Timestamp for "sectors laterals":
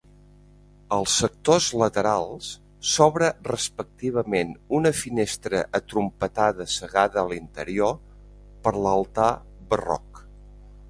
1.23-2.47